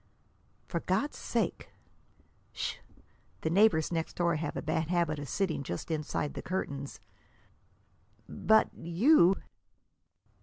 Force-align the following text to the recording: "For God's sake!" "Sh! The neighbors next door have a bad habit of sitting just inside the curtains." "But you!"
"For 0.67 0.79
God's 0.79 1.19
sake!" 1.19 1.69
"Sh! 2.53 2.77
The 3.41 3.51
neighbors 3.51 3.91
next 3.91 4.15
door 4.15 4.35
have 4.37 4.57
a 4.57 4.61
bad 4.63 4.87
habit 4.87 5.19
of 5.19 5.29
sitting 5.29 5.61
just 5.61 5.91
inside 5.91 6.33
the 6.33 6.41
curtains." 6.41 6.99
"But 8.27 8.71
you!" 8.73 9.35